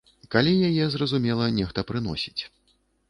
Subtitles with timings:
[0.35, 2.41] Калі яе, зразумела, нехта прыносіць.